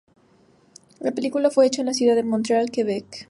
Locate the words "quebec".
2.71-3.19